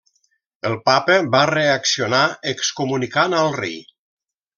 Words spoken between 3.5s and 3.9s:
rei.